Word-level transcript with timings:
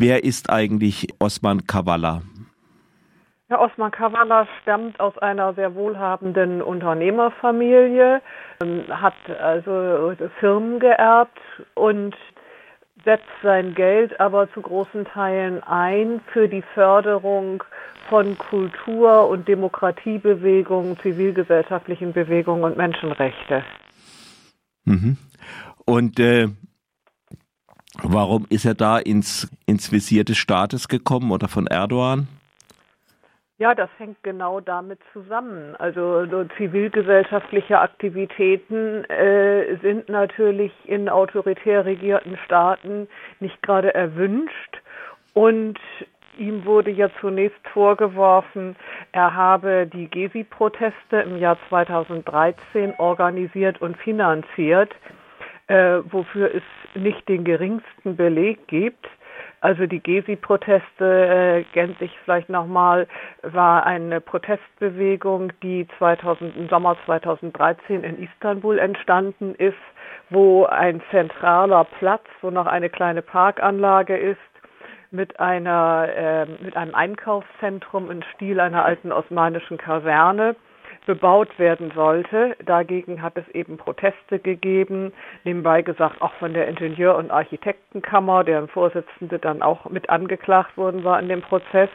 Wer 0.00 0.24
ist 0.24 0.48
eigentlich 0.48 1.08
Osman 1.18 1.66
Kavala? 1.66 2.22
Herr 3.48 3.60
Osman 3.60 3.90
Kavala 3.90 4.48
stammt 4.62 4.98
aus 4.98 5.18
einer 5.18 5.52
sehr 5.52 5.74
wohlhabenden 5.74 6.62
Unternehmerfamilie, 6.62 8.22
ähm, 8.62 8.84
hat 8.88 9.12
also 9.28 10.14
Firmen 10.38 10.80
geerbt 10.80 11.38
und 11.74 12.16
setzt 13.04 13.28
sein 13.42 13.74
Geld 13.74 14.18
aber 14.18 14.50
zu 14.54 14.62
großen 14.62 15.04
Teilen 15.04 15.62
ein 15.64 16.22
für 16.32 16.48
die 16.48 16.62
Förderung 16.72 17.62
von 18.08 18.38
Kultur- 18.38 19.28
und 19.28 19.48
Demokratiebewegungen, 19.48 20.98
zivilgesellschaftlichen 21.00 22.14
Bewegungen 22.14 22.64
und 22.64 22.78
Menschenrechte. 22.78 23.64
Mhm. 24.86 25.18
Und 25.84 26.18
äh, 26.18 26.48
warum 28.02 28.46
ist 28.48 28.64
er 28.64 28.74
da 28.74 28.98
ins, 28.98 29.50
ins 29.66 29.92
Visier 29.92 30.24
des 30.24 30.38
Staates 30.38 30.88
gekommen 30.88 31.30
oder 31.30 31.48
von 31.48 31.66
Erdogan? 31.66 32.28
Ja, 33.58 33.74
das 33.74 33.90
hängt 33.98 34.22
genau 34.22 34.60
damit 34.60 35.00
zusammen. 35.12 35.76
Also 35.76 36.24
so 36.24 36.44
zivilgesellschaftliche 36.56 37.78
Aktivitäten 37.78 39.04
äh, 39.04 39.76
sind 39.82 40.08
natürlich 40.08 40.72
in 40.86 41.10
autoritär 41.10 41.84
regierten 41.84 42.38
Staaten 42.46 43.06
nicht 43.38 43.62
gerade 43.62 43.92
erwünscht. 43.92 44.80
Und 45.34 45.78
ihm 46.38 46.64
wurde 46.64 46.90
ja 46.90 47.10
zunächst 47.20 47.60
vorgeworfen, 47.68 48.76
er 49.12 49.34
habe 49.34 49.86
die 49.86 50.08
Gezi-Proteste 50.08 51.18
im 51.18 51.36
Jahr 51.38 51.58
2013 51.68 52.94
organisiert 52.96 53.82
und 53.82 53.98
finanziert, 53.98 54.90
äh, 55.70 56.02
wofür 56.10 56.52
es 56.52 56.62
nicht 56.94 57.28
den 57.28 57.44
geringsten 57.44 58.16
Beleg 58.16 58.66
gibt. 58.66 59.06
Also 59.60 59.86
die 59.86 60.00
Gezi-Proteste, 60.00 61.04
äh, 61.04 61.64
gänzlich 61.72 62.10
vielleicht 62.24 62.48
nochmal, 62.48 63.06
war 63.42 63.86
eine 63.86 64.20
Protestbewegung, 64.20 65.52
die 65.62 65.86
2000, 65.98 66.56
im 66.56 66.68
Sommer 66.68 66.96
2013 67.06 68.02
in 68.02 68.20
Istanbul 68.20 68.80
entstanden 68.80 69.54
ist, 69.54 69.76
wo 70.28 70.64
ein 70.64 71.02
zentraler 71.10 71.84
Platz, 71.98 72.24
wo 72.40 72.50
noch 72.50 72.66
eine 72.66 72.90
kleine 72.90 73.22
Parkanlage 73.22 74.16
ist, 74.16 74.38
mit 75.12 75.38
einer 75.38 76.08
äh, 76.16 76.46
mit 76.64 76.76
einem 76.76 76.94
Einkaufszentrum 76.94 78.10
im 78.10 78.22
Stil 78.34 78.60
einer 78.60 78.84
alten 78.84 79.12
osmanischen 79.12 79.76
Kaserne 79.76 80.56
bebaut 81.06 81.58
werden 81.58 81.92
sollte. 81.94 82.56
Dagegen 82.64 83.22
hat 83.22 83.36
es 83.36 83.48
eben 83.54 83.76
Proteste 83.76 84.38
gegeben, 84.38 85.12
nebenbei 85.44 85.82
gesagt 85.82 86.20
auch 86.22 86.32
von 86.34 86.52
der 86.54 86.68
Ingenieur- 86.68 87.16
und 87.16 87.30
Architektenkammer, 87.30 88.44
deren 88.44 88.68
Vorsitzende 88.68 89.38
dann 89.38 89.62
auch 89.62 89.88
mit 89.90 90.10
angeklagt 90.10 90.76
worden 90.76 91.04
war 91.04 91.20
in 91.20 91.28
dem 91.28 91.42
Prozess. 91.42 91.90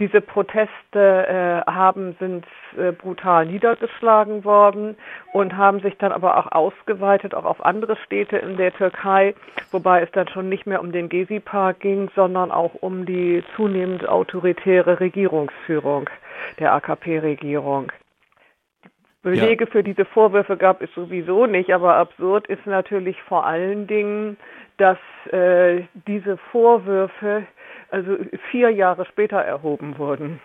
Diese 0.00 0.20
Proteste 0.20 1.64
äh, 1.66 1.68
haben 1.68 2.14
sind 2.20 2.46
äh, 2.76 2.92
brutal 2.92 3.46
niedergeschlagen 3.46 4.44
worden 4.44 4.96
und 5.32 5.56
haben 5.56 5.80
sich 5.80 5.96
dann 5.98 6.12
aber 6.12 6.36
auch 6.36 6.52
ausgeweitet, 6.52 7.34
auch 7.34 7.44
auf 7.44 7.64
andere 7.64 7.96
Städte 7.96 8.36
in 8.36 8.56
der 8.56 8.72
Türkei, 8.72 9.34
wobei 9.72 10.02
es 10.02 10.10
dann 10.12 10.28
schon 10.28 10.48
nicht 10.48 10.68
mehr 10.68 10.80
um 10.80 10.92
den 10.92 11.08
Gezi-Park 11.08 11.80
ging, 11.80 12.10
sondern 12.14 12.52
auch 12.52 12.74
um 12.74 13.06
die 13.06 13.42
zunehmend 13.56 14.08
autoritäre 14.08 15.00
Regierungsführung 15.00 16.08
der 16.60 16.74
AKP-Regierung. 16.74 17.90
Belege 19.30 19.64
ja. 19.64 19.70
für 19.70 19.82
diese 19.82 20.04
Vorwürfe 20.04 20.56
gab 20.56 20.82
es 20.82 20.90
sowieso 20.94 21.46
nicht, 21.46 21.72
aber 21.72 21.96
absurd 21.96 22.46
ist 22.46 22.66
natürlich 22.66 23.20
vor 23.22 23.46
allen 23.46 23.86
Dingen, 23.86 24.36
dass 24.76 24.98
äh, 25.30 25.82
diese 26.06 26.36
Vorwürfe 26.50 27.46
also 27.90 28.16
vier 28.50 28.70
Jahre 28.70 29.06
später 29.06 29.38
erhoben 29.38 29.98
wurden. 29.98 30.40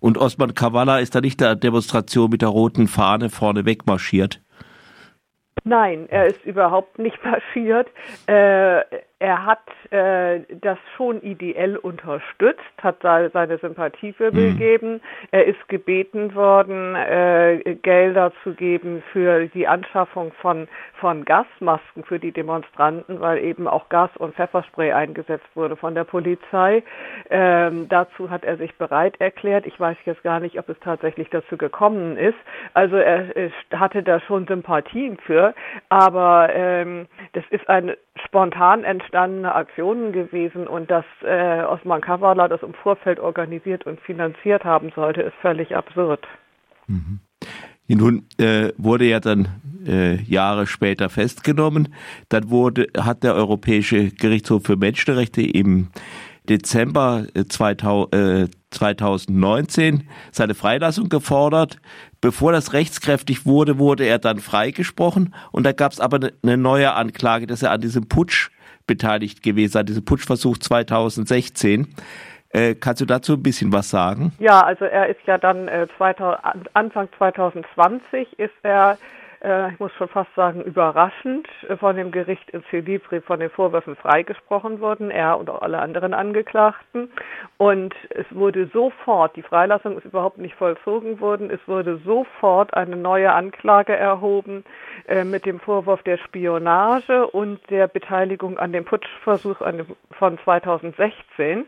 Und 0.00 0.18
Osman 0.18 0.54
Kavala 0.54 0.98
ist 0.98 1.14
da 1.14 1.20
nicht 1.20 1.40
der 1.40 1.54
Demonstration 1.56 2.30
mit 2.30 2.42
der 2.42 2.48
roten 2.48 2.88
Fahne 2.88 3.30
vorne 3.30 3.64
wegmarschiert? 3.64 4.40
Nein, 5.64 6.06
er 6.10 6.26
ist 6.26 6.44
überhaupt 6.44 6.98
nicht 6.98 7.18
marschiert. 7.24 7.88
Äh, 8.26 8.80
er 9.20 9.46
hat 9.46 9.62
äh, 9.90 10.40
das 10.60 10.76
schon 10.96 11.22
ideell 11.22 11.76
unterstützt, 11.76 12.60
hat 12.82 12.96
seine 13.00 13.58
Sympathie 13.58 14.12
für 14.12 14.32
mhm. 14.32 14.36
gegeben. 14.36 15.00
Er 15.30 15.46
ist 15.46 15.68
gebeten 15.68 16.34
worden, 16.34 16.96
äh, 16.96 17.76
Gelder 17.82 18.32
zu 18.42 18.54
geben 18.54 19.02
für 19.12 19.46
die 19.46 19.68
Anschaffung 19.68 20.32
von, 20.40 20.68
von 21.00 21.24
Gasmasken 21.24 22.04
für 22.04 22.18
die 22.18 22.32
Demonstranten, 22.32 23.20
weil 23.20 23.38
eben 23.38 23.68
auch 23.68 23.88
Gas 23.88 24.10
und 24.16 24.34
Pfefferspray 24.34 24.92
eingesetzt 24.92 25.46
wurde 25.54 25.76
von 25.76 25.94
der 25.94 26.04
Polizei. 26.04 26.82
Ähm, 27.30 27.88
dazu 27.88 28.30
hat 28.30 28.44
er 28.44 28.56
sich 28.56 28.74
bereit 28.76 29.20
erklärt. 29.20 29.66
Ich 29.66 29.78
weiß 29.78 29.96
jetzt 30.04 30.24
gar 30.24 30.40
nicht, 30.40 30.58
ob 30.58 30.68
es 30.68 30.78
tatsächlich 30.80 31.30
dazu 31.30 31.56
gekommen 31.56 32.16
ist. 32.16 32.38
Also 32.74 32.96
er, 32.96 33.36
er 33.36 33.50
hatte 33.78 34.02
da 34.02 34.18
schon 34.20 34.46
Sympathien 34.46 35.18
für, 35.18 35.54
aber 35.94 36.52
ähm, 36.52 37.06
das 37.34 37.44
ist 37.50 37.68
eine 37.68 37.96
spontan 38.26 38.82
entstandene 38.82 39.54
Aktionen 39.54 40.10
gewesen 40.10 40.66
und 40.66 40.90
dass 40.90 41.04
äh, 41.22 41.62
Osman 41.62 42.00
Kavala 42.00 42.48
das 42.48 42.64
im 42.64 42.74
Vorfeld 42.74 43.20
organisiert 43.20 43.86
und 43.86 44.00
finanziert 44.00 44.64
haben 44.64 44.90
sollte, 44.96 45.22
ist 45.22 45.36
völlig 45.40 45.76
absurd. 45.76 46.26
Mhm. 46.88 47.20
Nun 47.86 48.26
äh, 48.38 48.72
wurde 48.76 49.04
er 49.04 49.20
dann 49.20 49.46
äh, 49.86 50.16
Jahre 50.22 50.66
später 50.66 51.10
festgenommen. 51.10 51.94
Dann 52.28 52.50
wurde, 52.50 52.88
hat 52.98 53.22
der 53.22 53.36
Europäische 53.36 54.10
Gerichtshof 54.10 54.64
für 54.64 54.76
Menschenrechte 54.76 55.42
im 55.42 55.90
Dezember 56.48 57.24
2019 57.48 58.46
äh, 58.46 58.48
seine 60.32 60.54
Freilassung 60.54 61.08
gefordert. 61.08 61.78
Bevor 62.20 62.52
das 62.52 62.72
rechtskräftig 62.72 63.46
wurde, 63.46 63.78
wurde 63.78 64.04
er 64.04 64.18
dann 64.18 64.38
freigesprochen 64.38 65.34
und 65.52 65.64
da 65.64 65.72
gab 65.72 65.92
es 65.92 66.00
aber 66.00 66.30
eine 66.42 66.56
neue 66.56 66.94
Anklage, 66.94 67.46
dass 67.46 67.62
er 67.62 67.70
an 67.70 67.80
diesem 67.80 68.08
Putsch 68.08 68.50
beteiligt 68.86 69.42
gewesen 69.42 69.72
sei, 69.72 69.82
diesem 69.82 70.04
Putschversuch 70.04 70.58
2016. 70.58 71.94
Äh, 72.50 72.74
kannst 72.76 73.00
du 73.00 73.04
dazu 73.04 73.34
ein 73.34 73.42
bisschen 73.42 73.72
was 73.72 73.90
sagen? 73.90 74.32
Ja, 74.38 74.60
also 74.60 74.84
er 74.84 75.08
ist 75.08 75.20
ja 75.26 75.38
dann 75.38 75.66
äh, 75.68 75.88
2000, 75.98 76.40
Anfang 76.74 77.08
2020 77.18 78.38
ist 78.38 78.52
er 78.62 78.96
äh, 79.44 79.72
ich 79.72 79.78
muss 79.78 79.92
schon 79.92 80.08
fast 80.08 80.34
sagen, 80.34 80.62
überraschend 80.62 81.46
von 81.78 81.96
dem 81.96 82.10
Gericht 82.10 82.50
in 82.50 82.64
Celibri 82.70 83.20
von 83.20 83.40
den 83.40 83.50
Vorwürfen 83.50 83.94
freigesprochen 83.96 84.80
worden, 84.80 85.10
er 85.10 85.38
und 85.38 85.50
auch 85.50 85.62
alle 85.62 85.78
anderen 85.80 86.14
Angeklagten. 86.14 87.10
Und 87.58 87.94
es 88.10 88.26
wurde 88.30 88.66
sofort, 88.72 89.36
die 89.36 89.42
Freilassung 89.42 89.98
ist 89.98 90.06
überhaupt 90.06 90.38
nicht 90.38 90.54
vollzogen 90.54 91.20
worden, 91.20 91.50
es 91.50 91.60
wurde 91.68 91.98
sofort 91.98 92.74
eine 92.74 92.96
neue 92.96 93.32
Anklage 93.32 93.94
erhoben 93.94 94.64
äh, 95.06 95.24
mit 95.24 95.44
dem 95.46 95.60
Vorwurf 95.60 96.02
der 96.02 96.16
Spionage 96.18 97.26
und 97.26 97.60
der 97.70 97.86
Beteiligung 97.86 98.58
an 98.58 98.72
dem 98.72 98.84
Putschversuch 98.84 99.60
an 99.60 99.78
dem, 99.78 99.86
von 100.12 100.38
2016. 100.38 101.66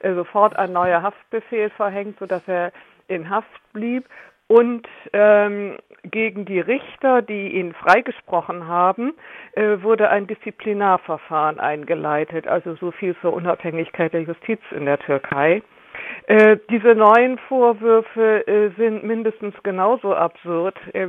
Äh, 0.00 0.14
sofort 0.14 0.56
ein 0.56 0.72
neuer 0.72 1.02
Haftbefehl 1.02 1.70
verhängt, 1.70 2.18
sodass 2.18 2.46
er 2.46 2.72
in 3.08 3.30
Haft 3.30 3.48
blieb 3.72 4.04
und 4.48 4.86
ähm, 5.12 5.76
gegen 6.10 6.44
die 6.44 6.60
Richter, 6.60 7.22
die 7.22 7.56
ihn 7.56 7.74
freigesprochen 7.74 8.68
haben, 8.68 9.14
äh, 9.52 9.82
wurde 9.82 10.08
ein 10.08 10.26
Disziplinarverfahren 10.26 11.58
eingeleitet. 11.58 12.46
Also 12.46 12.76
so 12.76 12.92
viel 12.92 13.16
zur 13.20 13.32
Unabhängigkeit 13.32 14.12
der 14.12 14.22
Justiz 14.22 14.60
in 14.70 14.84
der 14.84 14.98
Türkei. 14.98 15.62
Äh, 16.26 16.58
diese 16.70 16.94
neuen 16.94 17.38
Vorwürfe 17.48 18.46
äh, 18.46 18.70
sind 18.76 19.04
mindestens 19.04 19.54
genauso 19.62 20.14
absurd 20.14 20.76
äh, 20.94 21.08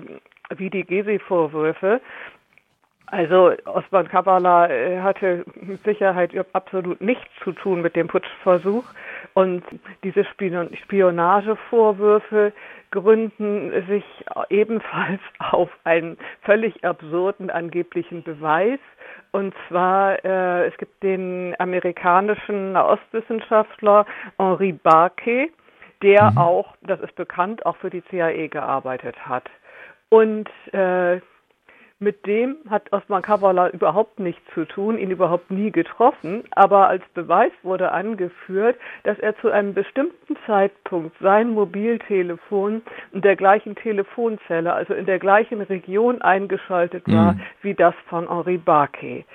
wie 0.55 0.69
die 0.69 0.83
Gezi-Vorwürfe. 0.83 2.01
Also 3.07 3.53
Osman 3.65 4.09
Kavala 4.09 4.69
äh, 4.69 4.99
hatte 4.99 5.45
mit 5.55 5.81
Sicherheit 5.83 6.31
absolut 6.53 6.99
nichts 6.99 7.29
zu 7.43 7.53
tun 7.53 7.81
mit 7.81 7.95
dem 7.95 8.07
Putschversuch 8.07 8.83
und 9.37 9.63
diese 10.03 10.25
Spionagevorwürfe 10.25 12.51
gründen 12.89 13.71
sich 13.87 14.03
ebenfalls 14.49 15.21
auf 15.51 15.69
einen 15.83 16.17
völlig 16.41 16.83
absurden 16.83 17.51
angeblichen 17.51 18.23
Beweis. 18.23 18.79
Und 19.31 19.53
zwar, 19.67 20.25
äh, 20.25 20.65
es 20.65 20.75
gibt 20.77 21.03
den 21.03 21.53
amerikanischen 21.59 22.75
Ostwissenschaftler 22.75 24.07
Henri 24.39 24.71
Barke, 24.71 25.49
der 26.01 26.31
mhm. 26.31 26.37
auch, 26.39 26.73
das 26.81 26.99
ist 27.01 27.13
bekannt, 27.13 27.63
auch 27.63 27.77
für 27.77 27.91
die 27.91 28.03
CIA 28.05 28.47
gearbeitet 28.47 29.23
hat. 29.23 29.47
Und 30.09 30.49
äh, 30.73 31.21
mit 31.99 32.27
dem 32.27 32.57
hat 32.69 32.93
Osman 32.93 33.23
Kavala 33.23 33.69
überhaupt 33.69 34.19
nichts 34.19 34.43
zu 34.53 34.65
tun, 34.65 34.99
ihn 34.99 35.09
überhaupt 35.09 35.49
nie 35.49 35.71
getroffen, 35.71 36.43
aber 36.51 36.87
als 36.89 37.03
Beweis 37.15 37.51
wurde 37.63 37.91
angeführt, 37.91 38.77
dass 39.03 39.17
er 39.17 39.35
zu 39.37 39.49
einem 39.49 39.73
bestimmten 39.73 40.37
Zeitpunkt 40.45 41.15
sein 41.19 41.49
Mobiltelefon 41.49 42.83
in 43.13 43.21
der 43.21 43.35
gleichen 43.35 43.75
Telefonzelle, 43.75 44.73
also 44.73 44.93
in 44.93 45.07
der 45.07 45.17
gleichen 45.17 45.61
Region 45.61 46.21
eingeschaltet 46.21 47.03
war 47.07 47.33
mhm. 47.33 47.41
wie 47.61 47.73
das 47.73 47.95
von 48.09 48.27
Henri 48.29 48.57
Barquet. 48.57 49.25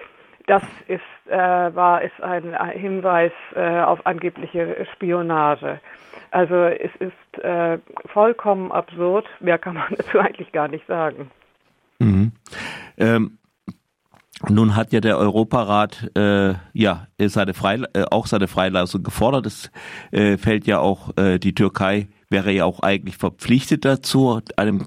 Das 0.47 0.63
ist, 0.89 1.01
äh, 1.29 1.37
war, 1.37 2.03
ist 2.03 2.21
ein 2.21 2.57
Hinweis 2.71 3.33
äh, 3.55 3.81
auf 3.81 4.07
angebliche 4.07 4.87
Spionage. 4.93 5.81
Also 6.31 6.55
es 6.65 6.91
ist 6.99 7.45
äh, 7.45 7.79
vollkommen 8.07 8.73
absurd. 8.73 9.27
Mehr 9.41 9.59
kann 9.59 9.75
man 9.75 9.87
dazu 9.97 10.19
eigentlich 10.19 10.51
gar 10.53 10.69
nicht 10.69 10.87
sagen. 10.87 11.31
Mhm. 11.99 12.33
Ähm, 13.03 13.39
nun 14.49 14.75
hat 14.75 14.93
ja 14.93 15.01
der 15.01 15.19
Europarat 15.19 16.11
äh, 16.17 16.55
ja 16.73 17.07
seine 17.19 17.55
Freil 17.55 17.87
äh, 17.93 18.05
auch 18.11 18.27
seine 18.27 18.49
Freilassung 18.49 19.03
gefordert. 19.03 19.47
Es 19.47 19.71
äh, 20.11 20.37
fällt 20.37 20.67
ja 20.67 20.79
auch 20.79 21.17
äh, 21.17 21.39
die 21.39 21.55
Türkei 21.55 22.09
wäre 22.29 22.51
ja 22.51 22.65
auch 22.65 22.81
eigentlich 22.81 23.19
verpflichtet 23.19 23.85
dazu, 23.85 24.41
einem 24.57 24.87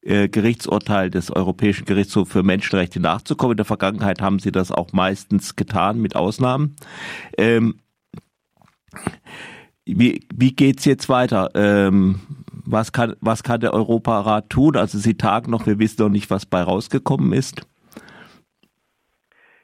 äh, 0.00 0.28
Gerichtsurteil 0.28 1.10
des 1.10 1.30
Europäischen 1.30 1.84
Gerichtshofs 1.84 2.32
für 2.32 2.42
Menschenrechte 2.42 2.98
nachzukommen. 2.98 3.52
In 3.52 3.58
der 3.58 3.66
Vergangenheit 3.66 4.20
haben 4.20 4.38
sie 4.38 4.50
das 4.50 4.72
auch 4.72 4.92
meistens 4.92 5.54
getan, 5.54 6.00
mit 6.00 6.16
Ausnahmen. 6.16 6.74
Ähm, 7.36 7.76
wie, 9.84 10.26
wie 10.34 10.54
geht's 10.54 10.84
jetzt 10.84 11.08
weiter? 11.08 11.50
Ähm, 11.54 12.20
was 12.64 12.92
kann, 12.92 13.16
was 13.20 13.42
kann 13.42 13.60
der 13.60 13.72
Europarat 13.72 14.50
tun? 14.50 14.76
Also 14.76 14.98
sie 14.98 15.16
tagen 15.16 15.50
noch, 15.50 15.66
wir 15.66 15.78
wissen 15.78 16.02
noch 16.02 16.10
nicht, 16.10 16.30
was 16.30 16.46
bei 16.46 16.62
rausgekommen 16.62 17.32
ist. 17.32 17.66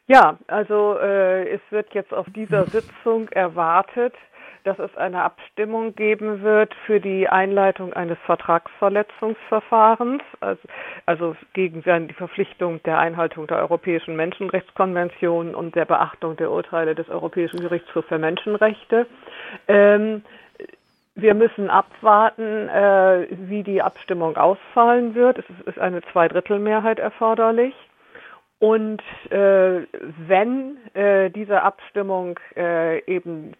Ja, 0.06 0.38
also 0.46 0.96
äh, 0.98 1.48
es 1.50 1.60
wird 1.70 1.92
jetzt 1.92 2.14
auf 2.14 2.26
dieser 2.34 2.64
Sitzung 2.66 3.28
erwartet, 3.28 4.14
dass 4.64 4.78
es 4.78 4.96
eine 4.96 5.22
Abstimmung 5.22 5.94
geben 5.94 6.42
wird 6.42 6.74
für 6.86 7.00
die 7.00 7.28
Einleitung 7.28 7.92
eines 7.92 8.18
Vertragsverletzungsverfahrens, 8.26 10.22
also, 10.40 10.60
also 11.06 11.36
gegen 11.52 11.82
die 11.82 12.14
Verpflichtung 12.14 12.82
der 12.82 12.98
Einhaltung 12.98 13.46
der 13.46 13.58
Europäischen 13.58 14.16
Menschenrechtskonvention 14.16 15.54
und 15.54 15.74
der 15.74 15.84
Beachtung 15.84 16.36
der 16.36 16.50
Urteile 16.50 16.94
des 16.94 17.08
Europäischen 17.08 17.60
Gerichtshofs 17.60 18.08
für 18.08 18.18
Menschenrechte. 18.18 19.06
Ähm, 19.68 20.22
wir 21.20 21.34
müssen 21.34 21.68
abwarten, 21.68 22.68
äh, 22.68 23.26
wie 23.30 23.64
die 23.64 23.82
Abstimmung 23.82 24.36
ausfallen 24.36 25.14
wird. 25.14 25.38
Es 25.38 25.44
ist 25.66 25.78
eine 25.78 26.00
Zweidrittelmehrheit 26.12 27.00
erforderlich. 27.00 27.74
Und 28.60 29.02
äh, 29.30 29.82
wenn 30.26 30.78
äh, 30.94 31.30
diese 31.30 31.62
Abstimmung 31.62 32.38
äh, 32.56 33.04
eben 33.04 33.54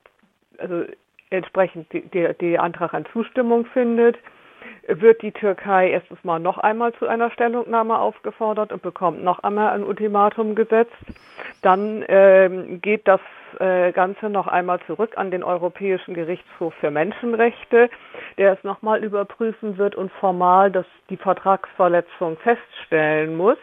also 0.59 0.85
entsprechend 1.31 1.93
die, 1.93 2.59
Antrag 2.59 2.95
an 2.95 3.05
Zustimmung 3.13 3.67
findet, 3.67 4.17
wird 4.87 5.23
die 5.23 5.33
Türkei 5.33 5.91
erstens 5.91 6.23
mal 6.25 6.39
noch 6.39 6.59
einmal 6.59 6.93
zu 6.95 7.07
einer 7.07 7.31
Stellungnahme 7.31 7.99
aufgefordert 7.99 8.73
und 8.73 8.83
bekommt 8.83 9.23
noch 9.23 9.41
einmal 9.41 9.75
ein 9.75 9.85
Ultimatum 9.85 10.55
gesetzt. 10.55 10.93
Dann 11.63 12.05
ähm, 12.09 12.81
geht 12.81 13.07
das 13.07 13.21
äh, 13.59 13.93
Ganze 13.93 14.29
noch 14.29 14.47
einmal 14.47 14.81
zurück 14.87 15.13
an 15.17 15.31
den 15.31 15.43
Europäischen 15.43 16.15
Gerichtshof 16.15 16.75
für 16.81 16.91
Menschenrechte, 16.91 17.91
der 18.37 18.53
es 18.53 18.65
nochmal 18.65 19.03
überprüfen 19.05 19.79
wird 19.79 19.95
und 19.95 20.13
formal 20.13 20.71
dass 20.71 20.87
die 21.11 21.17
Vertragsverletzung 21.17 22.37
feststellen 22.39 23.37
muss. 23.37 23.59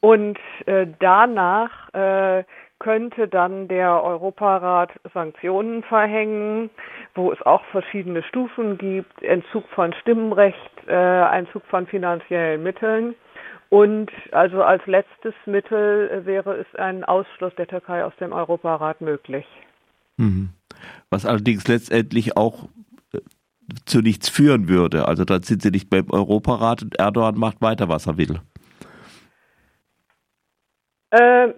Und 0.00 0.38
äh, 0.66 0.86
danach 1.00 1.92
äh, 1.92 2.44
könnte 2.78 3.26
dann 3.26 3.68
der 3.68 4.02
Europarat 4.02 4.92
Sanktionen 5.12 5.82
verhängen, 5.82 6.70
wo 7.18 7.32
es 7.32 7.42
auch 7.42 7.64
verschiedene 7.66 8.22
Stufen 8.22 8.78
gibt, 8.78 9.22
Entzug 9.22 9.68
von 9.74 9.92
Stimmenrecht, 10.00 10.56
äh, 10.86 10.94
Einzug 10.94 11.64
von 11.66 11.86
finanziellen 11.86 12.62
Mitteln. 12.62 13.14
Und 13.68 14.10
also 14.32 14.62
als 14.62 14.86
letztes 14.86 15.34
Mittel 15.44 16.24
wäre 16.24 16.54
es 16.56 16.66
ein 16.78 17.04
Ausschluss 17.04 17.52
der 17.56 17.66
Türkei 17.66 18.04
aus 18.04 18.14
dem 18.18 18.32
Europarat 18.32 19.02
möglich. 19.02 19.44
Mhm. 20.16 20.50
Was 21.10 21.26
allerdings 21.26 21.68
letztendlich 21.68 22.36
auch 22.36 22.68
äh, 23.12 23.18
zu 23.84 24.00
nichts 24.00 24.28
führen 24.30 24.68
würde. 24.68 25.06
Also 25.06 25.24
dann 25.24 25.42
sind 25.42 25.60
sie 25.60 25.70
nicht 25.70 25.90
beim 25.90 26.08
Europarat 26.10 26.82
und 26.82 26.98
Erdogan 26.98 27.36
macht 27.36 27.60
weiter, 27.60 27.88
was 27.88 28.06
er 28.06 28.16
will. 28.16 28.40
Äh, 31.10 31.48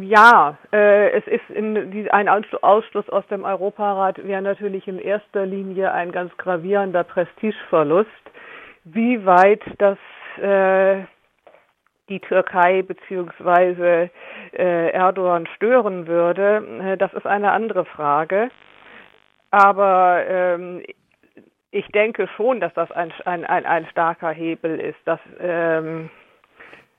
ja, 0.00 0.58
äh, 0.72 1.10
es 1.10 1.26
ist 1.28 1.48
in, 1.50 1.92
die, 1.92 2.10
ein 2.10 2.28
Ausschluss 2.28 3.08
aus 3.08 3.24
dem 3.28 3.44
Europarat 3.44 4.26
wäre 4.26 4.42
natürlich 4.42 4.88
in 4.88 4.98
erster 4.98 5.46
Linie 5.46 5.92
ein 5.92 6.10
ganz 6.10 6.36
gravierender 6.38 7.04
Prestigeverlust. 7.04 8.10
Wie 8.82 9.24
weit 9.24 9.62
das 9.78 9.98
äh, 10.42 11.04
die 12.08 12.18
Türkei 12.20 12.82
beziehungsweise 12.82 14.10
äh, 14.52 14.90
Erdogan 14.90 15.46
stören 15.54 16.08
würde, 16.08 16.64
äh, 16.82 16.96
das 16.96 17.12
ist 17.14 17.26
eine 17.26 17.52
andere 17.52 17.84
Frage. 17.84 18.50
Aber 19.52 20.24
ähm, 20.28 20.82
ich 21.70 21.86
denke 21.88 22.28
schon, 22.36 22.58
dass 22.58 22.74
das 22.74 22.90
ein, 22.90 23.12
ein, 23.24 23.44
ein, 23.44 23.66
ein 23.66 23.86
starker 23.86 24.30
Hebel 24.30 24.80
ist, 24.80 24.98
dass 25.04 25.20
ähm, 25.38 26.06
äh, 26.06 26.25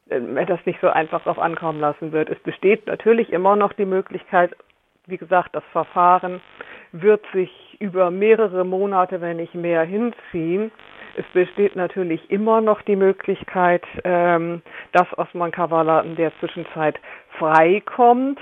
das 0.09 0.65
nicht 0.65 0.79
so 0.81 0.89
einfach 0.89 1.23
drauf 1.23 1.39
ankommen 1.39 1.79
lassen 1.79 2.11
wird. 2.11 2.29
Es 2.29 2.39
besteht 2.39 2.87
natürlich 2.87 3.31
immer 3.31 3.55
noch 3.55 3.73
die 3.73 3.85
Möglichkeit, 3.85 4.55
wie 5.05 5.17
gesagt, 5.17 5.55
das 5.55 5.63
Verfahren 5.71 6.41
wird 6.91 7.23
sich 7.33 7.77
über 7.79 8.11
mehrere 8.11 8.65
Monate, 8.65 9.21
wenn 9.21 9.37
nicht 9.37 9.55
mehr, 9.55 9.83
hinziehen. 9.83 10.71
Es 11.15 11.25
besteht 11.33 11.75
natürlich 11.75 12.29
immer 12.29 12.61
noch 12.61 12.81
die 12.81 12.95
Möglichkeit, 12.95 13.83
ähm, 14.03 14.61
dass 14.91 15.07
Osman 15.17 15.51
Kavala 15.51 16.01
in 16.01 16.15
der 16.15 16.31
Zwischenzeit 16.39 16.99
freikommt. 17.37 18.39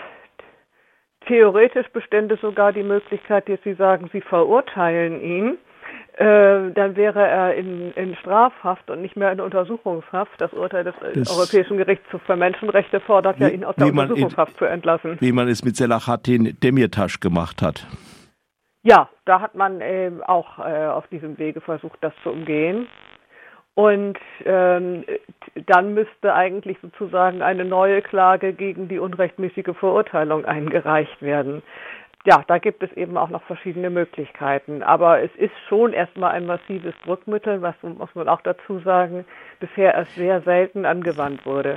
Theoretisch 1.28 1.88
bestände 1.90 2.38
sogar 2.38 2.74
die 2.74 2.84
Möglichkeit, 2.84 3.48
dass 3.48 3.62
Sie 3.64 3.74
sagen, 3.74 4.10
Sie 4.12 4.22
verurteilen 4.22 5.22
ihn 5.22 5.58
äh, 6.18 6.72
dann 6.72 6.96
wäre 6.96 7.28
er 7.28 7.56
in, 7.56 7.92
in, 7.94 8.16
Strafhaft 8.16 8.90
und 8.90 9.02
nicht 9.02 9.18
mehr 9.18 9.34
in 9.34 9.42
Untersuchungshaft. 9.42 10.40
Das 10.40 10.54
Urteil 10.54 10.86
des 10.86 10.96
das 11.14 11.30
Europäischen 11.30 11.76
Gerichtshofs 11.76 12.24
für 12.26 12.38
Menschenrechte 12.38 13.02
fordert 13.02 13.38
wie, 13.38 13.44
ja, 13.44 13.50
ihn 13.50 13.66
aus 13.66 13.76
der 13.76 13.88
Untersuchungshaft 13.88 14.54
in, 14.54 14.58
zu 14.58 14.66
entlassen. 14.66 15.18
Wie 15.20 15.34
man 15.34 15.50
es 15.50 15.66
mit 15.66 15.76
Selahattin 15.76 16.58
Demirtas 16.64 17.20
gemacht 17.20 17.62
hat. 17.62 17.86
Ja, 18.84 19.10
da 19.26 19.42
hat 19.42 19.56
man 19.56 19.82
äh, 19.82 20.12
auch 20.26 20.60
äh, 20.60 20.88
auf 20.88 21.06
diesem 21.08 21.38
Wege 21.38 21.60
versucht, 21.60 21.98
das 22.00 22.14
zu 22.24 22.30
umgehen. 22.30 22.88
Und 23.74 24.18
ähm, 24.46 25.04
dann 25.66 25.94
müsste 25.94 26.34
eigentlich 26.34 26.78
sozusagen 26.82 27.42
eine 27.42 27.66
neue 27.66 28.02
Klage 28.02 28.54
gegen 28.54 28.88
die 28.88 29.00
unrechtmäßige 29.00 29.76
Verurteilung 29.78 30.46
eingereicht 30.46 31.22
werden 31.22 31.62
ja, 32.26 32.44
da 32.48 32.58
gibt 32.58 32.82
es 32.82 32.92
eben 32.94 33.18
auch 33.18 33.30
noch 33.30 33.44
verschiedene 33.44 33.90
Möglichkeiten. 33.90 34.82
Aber 34.82 35.22
es 35.22 35.34
ist 35.36 35.54
schon 35.70 35.94
erstmal 35.94 36.32
ein 36.32 36.46
massives 36.46 36.96
Druckmittel, 37.04 37.62
was 37.62 37.76
muss 37.82 38.14
man 38.16 38.28
auch 38.28 38.42
dazu 38.42 38.80
sagen, 38.80 39.26
bisher 39.60 39.94
erst 39.94 40.16
sehr 40.16 40.42
selten 40.42 40.86
angewandt 40.86 41.46
wurde. 41.46 41.74